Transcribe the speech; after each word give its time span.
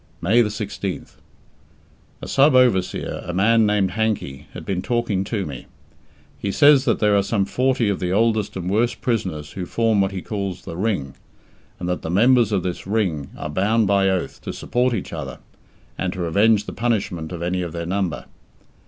May 0.19 0.41
16th. 0.41 1.17
A 2.23 2.27
sub 2.27 2.55
overseer, 2.55 3.21
a 3.23 3.35
man 3.35 3.67
named 3.67 3.91
Hankey, 3.91 4.47
has 4.55 4.63
been 4.63 4.81
talking 4.81 5.23
to 5.25 5.45
me. 5.45 5.67
He 6.39 6.51
says 6.51 6.85
that 6.85 6.97
there 6.97 7.15
are 7.15 7.21
some 7.21 7.45
forty 7.45 7.87
of 7.87 7.99
the 7.99 8.11
oldest 8.11 8.57
and 8.57 8.67
worst 8.67 9.01
prisoners 9.01 9.51
who 9.51 9.67
form 9.67 10.01
what 10.01 10.11
he 10.11 10.23
calls 10.23 10.63
the 10.63 10.75
"Ring", 10.75 11.13
and 11.79 11.87
that 11.87 12.01
the 12.01 12.09
members 12.09 12.51
of 12.51 12.63
this 12.63 12.87
"Ring" 12.87 13.29
are 13.37 13.47
bound 13.47 13.85
by 13.85 14.09
oath 14.09 14.41
to 14.41 14.51
support 14.51 14.95
each 14.95 15.13
other, 15.13 15.37
and 15.99 16.11
to 16.13 16.25
avenge 16.25 16.65
the 16.65 16.73
punishment 16.73 17.31
of 17.31 17.43
any 17.43 17.61
of 17.61 17.71
their 17.71 17.85
number. 17.85 18.25